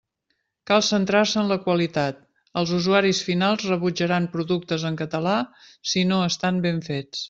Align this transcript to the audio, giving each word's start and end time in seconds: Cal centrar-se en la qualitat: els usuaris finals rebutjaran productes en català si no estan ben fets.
Cal 0.69 0.79
centrar-se 0.87 1.37
en 1.41 1.51
la 1.51 1.57
qualitat: 1.65 2.25
els 2.63 2.73
usuaris 2.79 3.21
finals 3.29 3.69
rebutjaran 3.71 4.29
productes 4.37 4.91
en 4.93 5.01
català 5.07 5.39
si 5.93 6.09
no 6.15 6.25
estan 6.33 6.65
ben 6.69 6.87
fets. 6.93 7.19